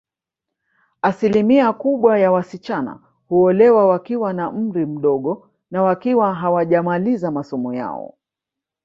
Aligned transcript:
Asilimia 1.01 1.73
kubwa 1.73 2.19
ya 2.19 2.31
wasichana 2.31 2.99
huolewa 3.27 3.87
wakiwa 3.87 4.33
na 4.33 4.49
umri 4.49 4.85
mdogo 4.85 5.49
na 5.71 5.83
wakiwa 5.83 6.33
hawajamaliza 6.33 7.31
masomo 7.31 7.73
yao 7.73 8.17